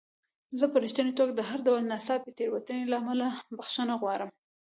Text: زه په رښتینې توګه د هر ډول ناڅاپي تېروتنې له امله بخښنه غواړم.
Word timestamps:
زه 0.59 0.65
په 0.71 0.77
رښتینې 0.83 1.13
توګه 1.19 1.33
د 1.35 1.41
هر 1.49 1.59
ډول 1.67 1.81
ناڅاپي 1.91 2.31
تېروتنې 2.37 2.85
له 2.91 2.95
امله 3.01 3.27
بخښنه 3.57 3.93
غواړم. 4.01 4.29